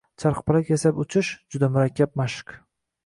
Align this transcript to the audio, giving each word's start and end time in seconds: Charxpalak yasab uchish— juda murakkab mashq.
Charxpalak 0.21 0.71
yasab 0.71 1.01
uchish— 1.03 1.29
juda 1.57 1.71
murakkab 1.77 2.19
mashq. 2.23 2.57